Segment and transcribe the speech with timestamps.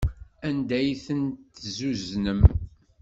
[0.47, 2.41] Anda ay ten-tezzuznem?